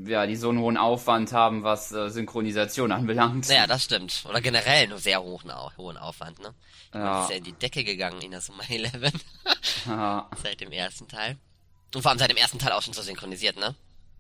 ja, 0.07 0.27
die 0.27 0.37
so 0.37 0.51
einen 0.51 0.59
hohen 0.59 0.77
Aufwand 0.77 1.33
haben, 1.33 1.63
was 1.63 1.93
äh, 1.93 2.11
Synchronisation 2.11 2.93
anbelangt. 2.93 3.49
Naja, 3.49 3.67
das 3.67 3.85
stimmt. 3.85 4.25
Oder 4.29 4.41
generell 4.41 4.89
nur 4.89 4.99
sehr 4.99 5.23
hohen, 5.23 5.51
hohen 5.77 5.97
Aufwand, 5.97 6.39
ne? 6.41 6.55
Ja. 6.95 7.05
Das 7.21 7.25
ist 7.25 7.31
ja 7.31 7.37
in 7.37 7.45
die 7.45 7.53
Decke 7.53 7.85
gegangen 7.85 8.21
in 8.23 8.31
der 8.31 8.41
Summer 8.41 8.63
11. 8.69 9.13
Ja. 9.87 10.29
seit 10.43 10.61
dem 10.61 10.73
ersten 10.73 11.09
Teil. 11.09 11.37
Und 11.95 12.03
vor 12.03 12.11
allem 12.11 12.19
seit 12.19 12.31
dem 12.31 12.37
ersten 12.37 12.59
Teil 12.59 12.73
auch 12.73 12.83
schon 12.83 12.93
so 12.95 13.03
synchronisiert, 13.03 13.57
ne? 13.59 13.75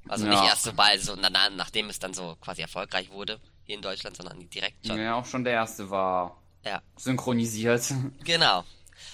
Also 0.08 0.24
Ja. 0.24 0.30
nicht 0.30 0.42
erst 0.44 0.62
so 0.62 0.72
bald, 0.72 1.02
so 1.02 1.14
danach, 1.16 1.50
nachdem 1.54 1.90
es 1.90 1.98
dann 1.98 2.14
so 2.14 2.36
quasi 2.40 2.62
erfolgreich 2.62 3.10
wurde 3.10 3.40
hier 3.64 3.74
in 3.76 3.82
Deutschland, 3.82 4.16
sondern 4.16 4.48
direkt 4.50 4.86
schon. 4.86 4.98
ja, 4.98 5.14
auch 5.16 5.26
schon 5.26 5.44
der 5.44 5.52
erste 5.54 5.90
war 5.90 6.40
Ja, 6.64 6.80
synchronisiert. 6.96 7.92
genau. 8.24 8.64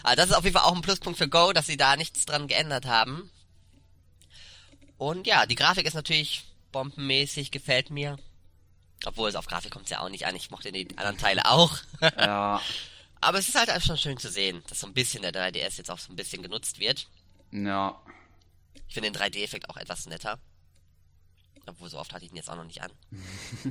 Also 0.03 0.17
das 0.17 0.31
ist 0.31 0.37
auf 0.37 0.45
jeden 0.45 0.57
Fall 0.57 0.67
auch 0.69 0.75
ein 0.75 0.83
Pluspunkt 0.83 1.19
für 1.19 1.29
Go, 1.29 1.53
dass 1.53 1.67
sie 1.67 1.77
da 1.77 1.97
nichts 1.97 2.25
dran 2.27 2.47
geändert 2.47 2.87
haben. 2.87 3.31
Und 4.99 5.27
ja, 5.27 5.47
die 5.47 5.55
Grafik 5.55 5.87
ist 5.87 5.95
natürlich 5.95 6.45
bombenmäßig, 6.73 7.51
gefällt 7.51 7.91
mir. 7.91 8.17
Obwohl 9.05 9.29
es 9.29 9.37
auf 9.37 9.47
Grafik 9.47 9.71
kommt 9.71 9.91
ja 9.91 10.01
auch 10.01 10.09
nicht 10.09 10.27
an. 10.27 10.37
Ich 10.37 10.51
mochte 10.51 10.73
die 10.73 10.89
anderen 10.97 11.19
Teile 11.19 11.47
auch. 11.47 11.77
ja. 12.19 12.61
Aber 13.21 13.39
es 13.39 13.49
ist 13.49 13.55
halt 13.55 13.71
einfach 13.71 13.87
schon 13.87 13.99
schön 13.99 14.19
zu 14.19 14.31
sehen, 14.31 14.63
dass 14.69 14.81
so 14.81 14.87
ein 14.87 14.95
bisschen 14.95 15.23
der 15.23 15.33
3DS 15.33 15.79
jetzt 15.79 15.91
auch 15.91 15.99
so 15.99 16.13
ein 16.13 16.17
bisschen 16.17 16.43
genutzt 16.43 16.79
wird. 16.79 17.09
Ja. 17.51 18.01
Ich 18.89 18.95
finde 18.95 19.11
den 19.11 19.21
3D-Effekt 19.21 19.69
auch 19.71 19.77
etwas 19.77 20.07
netter. 20.07 20.39
Obwohl, 21.67 21.89
so 21.89 21.99
oft 21.99 22.13
hatte 22.13 22.25
ich 22.25 22.31
ihn 22.31 22.37
jetzt 22.37 22.51
auch 22.51 22.57
noch 22.57 22.65
nicht 22.65 22.83
an. 22.83 22.93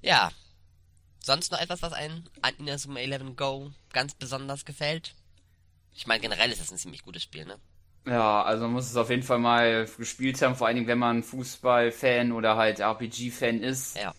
ja. 0.00 0.30
Sonst 1.22 1.52
noch 1.52 1.60
etwas, 1.60 1.82
was 1.82 1.92
einen 1.92 2.28
an 2.40 2.54
Inazuma 2.56 3.00
11 3.00 3.36
Go 3.36 3.72
ganz 3.92 4.14
besonders 4.14 4.64
gefällt? 4.64 5.14
Ich 5.92 6.06
meine, 6.06 6.20
generell 6.20 6.50
ist 6.50 6.60
das 6.60 6.70
ein 6.70 6.78
ziemlich 6.78 7.02
gutes 7.02 7.22
Spiel, 7.22 7.44
ne? 7.44 7.58
Ja, 8.06 8.42
also 8.42 8.64
man 8.64 8.72
muss 8.72 8.88
es 8.88 8.96
auf 8.96 9.10
jeden 9.10 9.24
Fall 9.24 9.38
mal 9.38 9.88
gespielt 9.98 10.40
haben, 10.40 10.54
vor 10.54 10.68
allen 10.68 10.76
Dingen, 10.76 10.88
wenn 10.88 10.98
man 10.98 11.24
Fußball-Fan 11.24 12.30
oder 12.32 12.56
halt 12.56 12.78
RPG-Fan 12.78 13.62
ist. 13.62 13.96
Ja. 13.96 14.14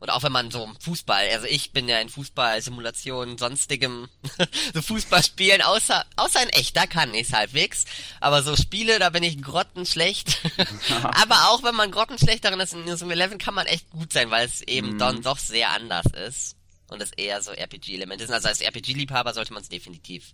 Und 0.00 0.10
auch 0.10 0.24
wenn 0.24 0.32
man 0.32 0.50
so 0.50 0.68
Fußball, 0.80 1.28
also 1.28 1.46
ich 1.46 1.70
bin 1.70 1.86
ja 1.86 2.00
in 2.00 2.08
Fußball-Simulationen, 2.08 3.38
sonstigem, 3.38 4.08
so 4.74 4.82
Fußballspielen, 4.82 5.62
außer, 5.62 6.04
außer 6.16 6.42
in 6.42 6.48
echt, 6.48 6.76
da 6.76 6.88
kann 6.88 7.14
ich's 7.14 7.32
halbwegs. 7.32 7.84
Aber 8.18 8.42
so 8.42 8.56
Spiele, 8.56 8.98
da 8.98 9.10
bin 9.10 9.22
ich 9.22 9.40
grottenschlecht. 9.40 10.42
Aber 11.04 11.50
auch 11.50 11.62
wenn 11.62 11.76
man 11.76 11.92
grottenschlecht 11.92 12.44
darin 12.44 12.58
ist, 12.58 12.74
in 12.74 12.82
Inazuma 12.82 13.12
11 13.12 13.38
kann 13.38 13.54
man 13.54 13.66
echt 13.66 13.90
gut 13.90 14.12
sein, 14.12 14.28
weil 14.32 14.44
es 14.44 14.60
eben 14.62 14.98
dann 14.98 15.22
doch 15.22 15.38
sehr 15.38 15.70
anders 15.70 16.06
ist. 16.06 16.56
Und 16.88 17.00
es 17.00 17.12
eher 17.12 17.40
so 17.40 17.52
RPG-Elemente 17.52 18.26
sind. 18.26 18.34
Also 18.34 18.48
als 18.48 18.60
RPG-Liebhaber 18.60 19.32
sollte 19.34 19.52
man 19.52 19.62
es 19.62 19.68
definitiv 19.68 20.32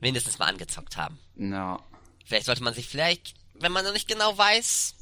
mindestens 0.00 0.38
mal 0.38 0.46
angezockt 0.46 0.96
haben. 0.96 1.18
Ja. 1.36 1.78
Vielleicht 2.24 2.46
sollte 2.46 2.62
man 2.62 2.74
sich 2.74 2.86
vielleicht, 2.88 3.34
wenn 3.54 3.72
man 3.72 3.84
noch 3.84 3.92
nicht 3.92 4.08
genau 4.08 4.36
weiß, 4.36 4.94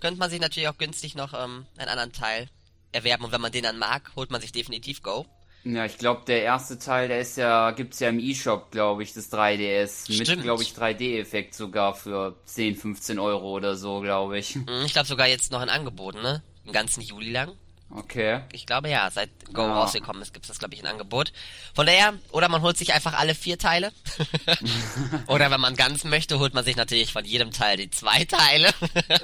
könnte 0.00 0.18
man 0.18 0.30
sich 0.30 0.40
natürlich 0.40 0.68
auch 0.68 0.78
günstig 0.78 1.14
noch 1.14 1.34
ähm, 1.34 1.66
einen 1.76 1.88
anderen 1.90 2.12
Teil 2.12 2.48
erwerben 2.92 3.24
und 3.24 3.32
wenn 3.32 3.40
man 3.40 3.52
den 3.52 3.64
dann 3.64 3.78
mag, 3.78 4.12
holt 4.16 4.30
man 4.30 4.40
sich 4.40 4.52
definitiv 4.52 5.02
Go. 5.02 5.26
Ja, 5.62 5.84
ich 5.84 5.98
glaube, 5.98 6.22
der 6.26 6.42
erste 6.42 6.78
Teil, 6.78 7.08
der 7.08 7.20
ist 7.20 7.36
ja, 7.36 7.70
gibt's 7.72 8.00
ja 8.00 8.08
im 8.08 8.18
E-Shop, 8.18 8.70
glaube 8.70 9.02
ich, 9.02 9.12
das 9.12 9.30
3DS. 9.30 10.10
Mit, 10.16 10.26
Stimmt. 10.26 10.42
glaube 10.42 10.62
ich, 10.62 10.70
3D-Effekt 10.70 11.54
sogar 11.54 11.94
für 11.94 12.34
10, 12.46 12.76
15 12.76 13.18
Euro 13.18 13.50
oder 13.56 13.76
so, 13.76 14.00
glaube 14.00 14.38
ich. 14.38 14.54
Hm, 14.54 14.66
Ich 14.86 14.92
glaube 14.94 15.06
sogar 15.06 15.26
jetzt 15.28 15.52
noch 15.52 15.60
in 15.62 15.68
Angeboten, 15.68 16.22
ne? 16.22 16.42
Den 16.64 16.72
ganzen 16.72 17.02
Juli 17.02 17.30
lang. 17.30 17.52
Okay. 17.92 18.40
Ich 18.52 18.66
glaube 18.66 18.88
ja, 18.88 19.10
seit 19.10 19.30
Go 19.52 19.62
Ja. 19.62 19.80
rausgekommen 19.80 20.22
ist, 20.22 20.32
gibt's 20.32 20.46
das 20.48 20.58
glaube 20.60 20.74
ich 20.74 20.80
in 20.80 20.86
Angebot. 20.86 21.32
Von 21.74 21.86
daher, 21.86 22.14
oder 22.30 22.48
man 22.48 22.62
holt 22.62 22.76
sich 22.78 22.92
einfach 22.94 23.14
alle 23.14 23.34
vier 23.34 23.58
Teile. 23.58 23.92
oder 25.26 25.50
wenn 25.50 25.60
man 25.60 25.74
ganz 25.74 26.04
möchte, 26.04 26.38
holt 26.38 26.54
man 26.54 26.64
sich 26.64 26.76
natürlich 26.76 27.12
von 27.12 27.24
jedem 27.24 27.50
Teil 27.50 27.76
die 27.76 27.90
zwei 27.90 28.24
Teile. 28.24 28.70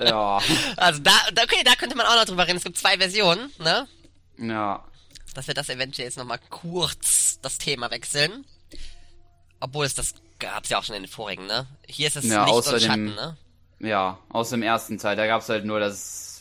Ja. 0.05 0.41
also 0.77 1.01
da, 1.01 1.13
okay, 1.43 1.63
da 1.65 1.75
könnte 1.77 1.97
man 1.97 2.07
auch 2.07 2.17
noch 2.17 2.25
drüber 2.25 2.47
reden. 2.47 2.59
Es 2.59 2.65
gibt 2.65 2.79
zwei 2.79 2.99
Versionen, 2.99 3.51
ne? 3.59 3.87
Ja. 4.39 4.85
dass 5.35 5.47
wir 5.47 5.55
das 5.55 5.69
eventuell 5.69 6.07
jetzt 6.09 6.19
nochmal 6.19 6.41
kurz 6.51 7.39
das 7.43 7.59
Thema 7.59 7.91
wechseln. 7.91 8.45
Obwohl 9.61 9.87
es 9.87 9.95
das 9.95 10.15
gab's 10.39 10.69
ja 10.71 10.79
auch 10.79 10.85
schon 10.85 10.97
in 10.97 11.05
den 11.05 11.11
vorigen, 11.11 11.47
ne? 11.47 11.67
Hier 11.87 12.09
ist 12.09 12.17
es 12.17 12.25
Ja, 12.27 12.45
Licht 12.45 12.55
und 12.55 12.59
außerdem- 12.65 12.81
Schatten, 12.87 13.15
ne? 13.15 13.37
Ja, 13.79 14.19
aus 14.29 14.51
dem 14.51 14.63
ersten 14.63 14.99
Teil, 14.99 15.17
da 15.17 15.27
gab's 15.27 15.49
halt 15.49 15.65
nur 15.65 15.79
das, 15.81 16.36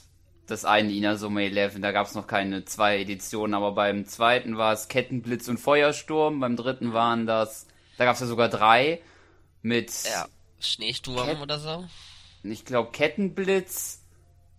das 0.47 0.65
eine 0.65 0.91
Inazuma 0.93 1.41
11, 1.41 1.79
da 1.81 1.91
gab's 1.91 2.13
noch 2.15 2.27
keine 2.27 2.65
zwei 2.65 2.99
Editionen, 2.99 3.53
aber 3.53 3.71
beim 3.73 4.05
zweiten 4.05 4.57
war 4.57 4.73
es 4.73 4.87
Kettenblitz 4.87 5.47
und 5.47 5.57
Feuersturm, 5.59 6.39
beim 6.39 6.55
dritten 6.55 6.93
waren 6.93 7.25
das, 7.25 7.65
da 7.97 8.05
gab's 8.05 8.19
ja 8.19 8.27
sogar 8.27 8.49
drei, 8.49 9.01
mit, 9.61 9.91
Ja. 10.05 10.27
Schneesturm 10.59 11.27
Cat- 11.27 11.41
oder 11.41 11.59
so. 11.59 11.85
ich 12.43 12.65
glaube, 12.65 12.91
Kettenblitz, 12.91 14.01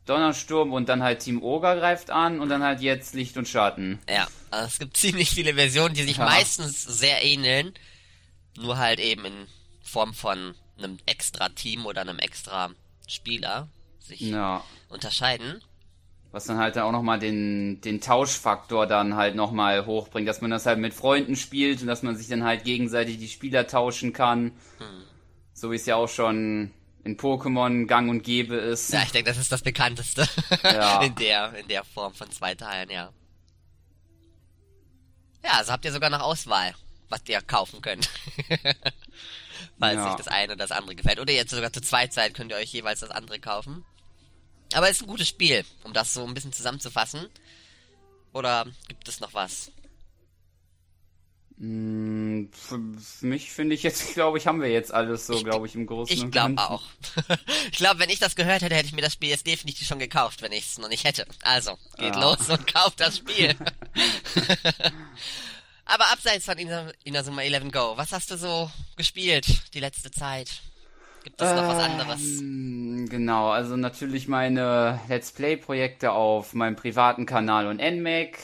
Donnersturm 0.06 0.72
und 0.72 0.88
dann 0.88 1.02
halt 1.02 1.20
Team 1.20 1.42
Oger 1.42 1.76
greift 1.76 2.10
an 2.10 2.40
und 2.40 2.48
dann 2.48 2.62
halt 2.62 2.80
jetzt 2.80 3.14
Licht 3.14 3.36
und 3.36 3.48
Schatten. 3.48 3.98
Ja, 4.08 4.28
also 4.50 4.66
es 4.68 4.78
gibt 4.78 4.96
ziemlich 4.96 5.30
viele 5.30 5.54
Versionen, 5.54 5.94
die 5.94 6.02
sich 6.04 6.18
Ja. 6.18 6.24
meistens 6.26 6.82
sehr 6.82 7.24
ähneln. 7.24 7.74
Nur 8.56 8.78
halt 8.78 9.00
eben 9.00 9.24
in 9.24 9.46
Form 9.82 10.14
von 10.14 10.54
einem 10.78 10.98
extra 11.06 11.48
Team 11.50 11.86
oder 11.86 12.02
einem 12.02 12.18
extra 12.18 12.70
Spieler 13.08 13.68
sich 14.00 14.20
Ja. 14.20 14.62
unterscheiden. 14.88 15.60
Was 16.36 16.44
dann 16.44 16.58
halt 16.58 16.76
auch 16.76 16.92
nochmal 16.92 17.18
den, 17.18 17.80
den 17.80 18.02
Tauschfaktor 18.02 18.86
dann 18.86 19.16
halt 19.16 19.36
nochmal 19.36 19.86
hochbringt, 19.86 20.28
dass 20.28 20.42
man 20.42 20.50
das 20.50 20.66
halt 20.66 20.78
mit 20.78 20.92
Freunden 20.92 21.34
spielt 21.34 21.80
und 21.80 21.86
dass 21.86 22.02
man 22.02 22.14
sich 22.14 22.28
dann 22.28 22.44
halt 22.44 22.62
gegenseitig 22.64 23.16
die 23.16 23.28
Spieler 23.28 23.66
tauschen 23.66 24.12
kann. 24.12 24.52
So 25.54 25.70
wie 25.72 25.76
es 25.76 25.86
ja 25.86 25.96
auch 25.96 26.10
schon 26.10 26.74
in 27.04 27.16
Pokémon 27.16 27.86
gang 27.86 28.10
und 28.10 28.22
gäbe 28.22 28.54
ist. 28.56 28.92
Ja, 28.92 29.02
ich 29.02 29.12
denke, 29.12 29.30
das 29.30 29.38
ist 29.38 29.50
das 29.50 29.62
bekannteste. 29.62 30.28
Ja. 30.62 31.00
in 31.04 31.14
der, 31.14 31.54
in 31.54 31.68
der 31.68 31.84
Form 31.84 32.12
von 32.12 32.30
zwei 32.30 32.54
Teilen, 32.54 32.90
ja. 32.90 33.10
Ja, 35.42 35.52
also 35.52 35.72
habt 35.72 35.86
ihr 35.86 35.92
sogar 35.92 36.10
noch 36.10 36.20
Auswahl, 36.20 36.74
was 37.08 37.22
ihr 37.28 37.40
kaufen 37.40 37.80
könnt. 37.80 38.10
Falls 39.78 39.94
Ja. 39.96 40.10
euch 40.10 40.16
das 40.16 40.28
eine 40.28 40.52
oder 40.52 40.56
das 40.66 40.70
andere 40.72 40.96
gefällt. 40.96 41.18
Oder 41.18 41.32
jetzt 41.32 41.50
sogar 41.52 41.72
zu 41.72 41.80
zweit 41.80 42.12
seid, 42.12 42.34
könnt 42.34 42.50
ihr 42.52 42.58
euch 42.58 42.74
jeweils 42.74 43.00
das 43.00 43.10
andere 43.10 43.40
kaufen. 43.40 43.86
Aber 44.72 44.88
es 44.88 44.96
ist 44.96 45.02
ein 45.02 45.06
gutes 45.08 45.28
Spiel, 45.28 45.64
um 45.84 45.92
das 45.92 46.14
so 46.14 46.24
ein 46.26 46.34
bisschen 46.34 46.52
zusammenzufassen. 46.52 47.26
Oder 48.32 48.66
gibt 48.88 49.06
es 49.08 49.20
noch 49.20 49.32
was? 49.34 49.70
Mm, 51.58 52.46
Für, 52.52 52.76
mich 53.24 53.50
finde 53.50 53.74
ich 53.74 53.82
jetzt, 53.82 54.08
glaube 54.14 54.36
ich, 54.38 54.46
haben 54.46 54.60
wir 54.60 54.68
jetzt 54.70 54.92
alles 54.92 55.26
so, 55.26 55.42
glaube 55.42 55.66
ich, 55.66 55.74
im 55.74 55.86
Großen 55.86 56.14
Ich 56.14 56.22
und 56.22 56.30
glaube 56.30 56.54
Ganzen. 56.56 56.72
auch. 56.74 56.82
ich 57.72 57.78
glaube, 57.78 57.98
wenn 58.00 58.10
ich 58.10 58.18
das 58.18 58.36
gehört 58.36 58.60
hätte, 58.62 58.74
hätte 58.74 58.88
ich 58.88 58.92
mir 58.94 59.00
das 59.02 59.14
Spiel 59.14 59.30
jetzt 59.30 59.46
definitiv 59.46 59.86
schon 59.88 59.98
gekauft, 59.98 60.42
wenn 60.42 60.52
ich 60.52 60.66
es 60.66 60.78
noch 60.78 60.88
nicht 60.90 61.04
hätte. 61.04 61.26
Also, 61.42 61.78
geht 61.96 62.14
Ja. 62.14 62.20
los 62.20 62.48
und 62.50 62.70
kauft 62.72 63.00
das 63.00 63.16
Spiel. 63.18 63.54
Aber 65.86 66.10
abseits 66.12 66.44
von 66.44 66.58
Ina- 66.58 66.92
Inazuma 67.04 67.42
11 67.42 67.70
Go, 67.72 67.96
was 67.96 68.12
hast 68.12 68.30
du 68.32 68.36
so 68.36 68.70
gespielt 68.96 69.46
die 69.72 69.80
letzte 69.80 70.10
Zeit? 70.10 70.50
Gibt 71.26 71.42
es 71.42 71.52
noch 71.54 71.66
was 71.66 71.78
anderes? 71.80 72.40
Ähm, 72.40 73.08
Genau, 73.08 73.50
also 73.50 73.76
natürlich 73.76 74.28
meine 74.28 75.00
Let's 75.08 75.32
Play-Projekte 75.32 76.12
auf 76.12 76.54
meinem 76.54 76.76
privaten 76.76 77.26
Kanal 77.26 77.66
und 77.66 77.78
NMAC. 77.80 78.38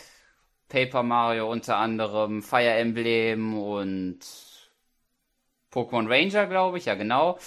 Paper 0.69 1.03
Mario 1.03 1.51
unter 1.51 1.77
anderem, 1.77 2.43
Fire 2.43 2.71
Emblem 2.75 3.57
und 3.57 4.21
Pokémon 5.73 6.09
Ranger, 6.09 6.47
glaube 6.47 6.79
ich, 6.79 6.87
ja 6.87 6.95
genau. 6.95 7.39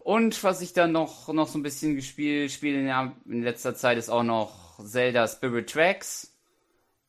Und 0.00 0.42
was 0.44 0.60
ich 0.62 0.72
dann 0.72 0.92
noch, 0.92 1.28
noch 1.32 1.48
so 1.48 1.58
ein 1.58 1.62
bisschen 1.62 1.94
gespielt, 1.96 2.50
spiele 2.50 2.80
in, 2.80 3.32
in 3.32 3.42
letzter 3.42 3.74
Zeit 3.74 3.98
ist 3.98 4.10
auch 4.10 4.22
noch 4.22 4.78
Zelda 4.84 5.28
Spirit 5.28 5.70
Tracks 5.70 6.36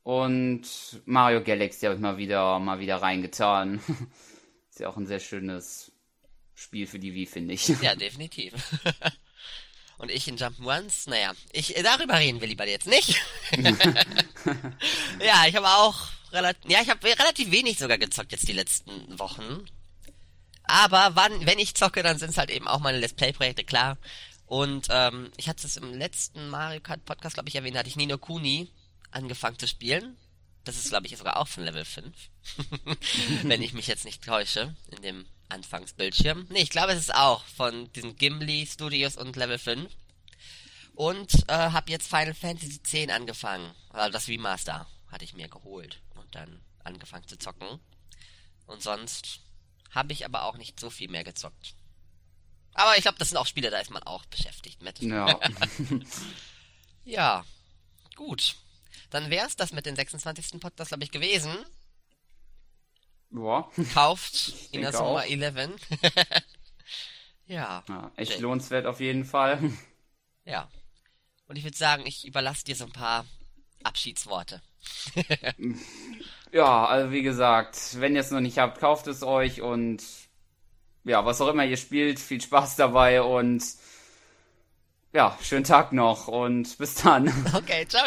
und 0.03 0.63
Mario 1.05 1.43
Galaxy 1.43 1.85
habe 1.85 1.95
ich 1.95 2.01
mal 2.01 2.17
wieder, 2.17 2.59
mal 2.59 2.79
wieder 2.79 2.97
reingetan. 2.97 3.81
ist 4.69 4.79
ja 4.79 4.89
auch 4.89 4.97
ein 4.97 5.07
sehr 5.07 5.19
schönes 5.19 5.91
Spiel 6.59 6.87
für 6.87 6.99
die 6.99 7.13
Wii, 7.13 7.25
finde 7.25 7.53
ich. 7.53 7.67
Ja, 7.67 7.95
definitiv. 7.95 8.53
Und 9.97 10.11
ich 10.11 10.27
in 10.27 10.37
Jump'n'Runs, 10.37 11.09
naja, 11.09 11.33
ich, 11.51 11.73
darüber 11.83 12.17
reden 12.17 12.39
wir 12.39 12.47
lieber 12.47 12.65
jetzt 12.65 12.87
nicht. 12.87 13.19
ja, 15.19 15.45
ich 15.45 15.55
habe 15.55 15.67
auch 15.67 16.07
relativ, 16.31 16.71
ja, 16.71 16.81
ich 16.81 16.89
habe 16.89 17.05
relativ 17.05 17.51
wenig 17.51 17.77
sogar 17.77 17.97
gezockt 17.97 18.31
jetzt 18.31 18.47
die 18.47 18.53
letzten 18.53 19.19
Wochen. 19.19 19.65
Aber 20.63 21.15
wann, 21.15 21.45
wenn 21.45 21.59
ich 21.59 21.75
zocke, 21.75 22.01
dann 22.01 22.17
sind 22.17 22.29
es 22.29 22.37
halt 22.37 22.49
eben 22.49 22.67
auch 22.67 22.79
meine 22.79 22.99
Let's 22.99 23.13
Play-Projekte, 23.13 23.65
klar. 23.65 23.97
Und 24.45 24.87
ähm, 24.89 25.31
ich 25.35 25.49
hatte 25.49 25.67
es 25.67 25.75
im 25.75 25.93
letzten 25.93 26.49
Mario 26.49 26.79
Kart 26.79 27.03
Podcast, 27.03 27.33
glaube 27.33 27.49
ich, 27.49 27.55
erwähnt, 27.55 27.77
hatte 27.77 27.89
ich 27.89 27.97
Nino 27.97 28.17
Kuni 28.17 28.71
angefangen 29.11 29.59
zu 29.59 29.67
spielen. 29.67 30.15
Das 30.63 30.77
ist, 30.77 30.89
glaube 30.89 31.07
ich, 31.07 31.17
sogar 31.17 31.37
auch 31.37 31.47
von 31.47 31.63
Level 31.63 31.83
5. 31.83 32.15
Wenn 33.43 33.61
ich 33.61 33.73
mich 33.73 33.87
jetzt 33.87 34.05
nicht 34.05 34.23
täusche, 34.23 34.75
in 34.91 35.01
dem 35.01 35.25
Anfangsbildschirm. 35.49 36.47
Nee, 36.49 36.61
ich 36.61 36.69
glaube, 36.69 36.93
es 36.93 36.99
ist 36.99 37.15
auch 37.15 37.43
von 37.45 37.91
diesen 37.93 38.15
Gimli 38.15 38.65
Studios 38.65 39.17
und 39.17 39.35
Level 39.35 39.57
5. 39.57 39.91
Und 40.93 41.49
äh, 41.49 41.53
habe 41.53 41.91
jetzt 41.91 42.07
Final 42.07 42.33
Fantasy 42.33 42.79
X 42.83 43.11
angefangen. 43.13 43.73
Also 43.89 44.11
das 44.11 44.27
Remaster 44.27 44.87
hatte 45.07 45.25
ich 45.25 45.33
mir 45.33 45.47
geholt 45.47 46.01
und 46.15 46.33
dann 46.35 46.61
angefangen 46.83 47.27
zu 47.27 47.37
zocken. 47.37 47.79
Und 48.67 48.83
sonst 48.83 49.39
habe 49.91 50.13
ich 50.13 50.25
aber 50.25 50.43
auch 50.43 50.57
nicht 50.57 50.79
so 50.79 50.89
viel 50.89 51.09
mehr 51.09 51.23
gezockt. 51.23 51.75
Aber 52.73 52.95
ich 52.95 53.01
glaube, 53.01 53.17
das 53.17 53.29
sind 53.29 53.37
auch 53.37 53.47
Spiele, 53.47 53.71
da 53.71 53.79
ist 53.79 53.91
man 53.91 54.03
auch 54.03 54.25
beschäftigt 54.25 54.81
mit. 54.81 54.99
Ja. 55.01 55.39
ja, 57.05 57.45
gut. 58.15 58.55
Dann 59.09 59.29
wär's 59.29 59.55
das 59.55 59.73
mit 59.73 59.85
den 59.85 59.95
26. 59.95 60.59
Podcast, 60.59 60.89
glaube 60.89 61.03
ich, 61.03 61.11
gewesen. 61.11 61.51
Boah. 63.29 63.71
Kauft 63.93 64.53
Inazuma 64.71 65.21
11. 65.25 65.71
ja. 67.47 67.83
ja. 67.87 68.11
Echt 68.15 68.33
okay. 68.33 68.41
lohnenswert 68.41 68.85
auf 68.85 68.99
jeden 68.99 69.25
Fall. 69.25 69.59
Ja. 70.45 70.67
Und 71.47 71.57
ich 71.57 71.63
würde 71.63 71.77
sagen, 71.77 72.03
ich 72.05 72.27
überlasse 72.27 72.63
dir 72.65 72.75
so 72.75 72.85
ein 72.85 72.91
paar 72.91 73.25
Abschiedsworte. 73.83 74.61
ja, 76.51 76.85
also 76.85 77.11
wie 77.11 77.21
gesagt, 77.21 77.99
wenn 77.99 78.15
ihr 78.15 78.21
es 78.21 78.31
noch 78.31 78.39
nicht 78.39 78.57
habt, 78.57 78.79
kauft 78.79 79.07
es 79.07 79.23
euch 79.23 79.61
und 79.61 80.03
ja, 81.03 81.25
was 81.25 81.41
auch 81.41 81.47
immer 81.47 81.65
ihr 81.65 81.77
spielt, 81.77 82.19
viel 82.19 82.41
Spaß 82.41 82.75
dabei 82.75 83.21
und 83.21 83.63
ja, 85.13 85.37
schönen 85.41 85.63
Tag 85.63 85.91
noch 85.91 86.27
und 86.27 86.77
bis 86.77 86.95
dann. 86.95 87.33
Okay, 87.55 87.87
ciao. 87.87 88.05